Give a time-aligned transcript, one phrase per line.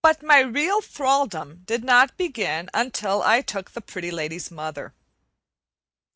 [0.03, 4.95] But my real thraldom did not begin until I took the Pretty Lady's mother.